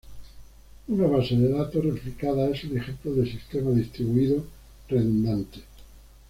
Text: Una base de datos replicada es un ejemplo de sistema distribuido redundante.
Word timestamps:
Una 0.87 1.05
base 1.05 1.35
de 1.35 1.49
datos 1.49 1.83
replicada 1.85 2.49
es 2.49 2.63
un 2.63 2.75
ejemplo 2.75 3.13
de 3.13 3.29
sistema 3.31 3.69
distribuido 3.69 4.43
redundante. 4.89 5.59